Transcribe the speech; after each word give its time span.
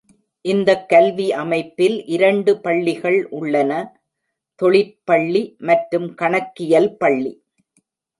இந்தக் 0.45 0.85
கல்வி 0.89 1.25
அமைப்பில் 1.41 1.97
இரண்டு 2.07 2.51
பள்ளிகள் 2.59 3.27
உள்ளன: 3.39 3.71
தொழிற்பள்ளி 4.59 5.43
மற்றும் 5.61 6.09
கணக்கியல் 6.15 6.91
பள்ளி. 6.95 7.33